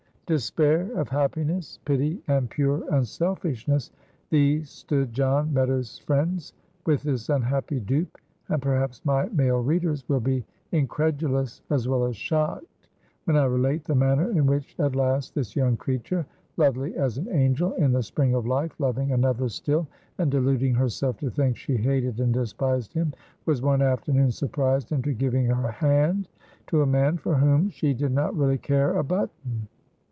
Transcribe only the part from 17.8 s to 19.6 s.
the spring of life, loving another